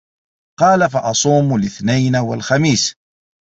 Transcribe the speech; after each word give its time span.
قَالَ 0.59 0.89
فَأَصُومُ 0.89 1.55
الِاثْنَيْنِ 1.55 2.15
وَالْخَمِيسَ 2.15 2.95